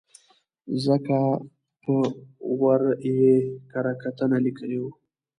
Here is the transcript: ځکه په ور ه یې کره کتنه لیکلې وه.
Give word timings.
ځکه 0.85 1.17
په 1.83 1.95
ور 2.61 2.81
ه 2.95 2.95
یې 3.17 3.33
کره 3.71 3.93
کتنه 4.03 4.37
لیکلې 4.45 4.77
وه. 4.83 4.91